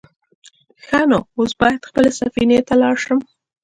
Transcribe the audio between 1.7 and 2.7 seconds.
خپلې سفينې